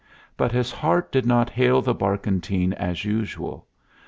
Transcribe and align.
But 0.35 0.51
his 0.51 0.71
heart 0.71 1.11
did 1.11 1.27
not 1.27 1.51
hail 1.51 1.79
the 1.83 1.93
barkentine 1.93 2.73
as 2.73 3.05
usual. 3.05 3.67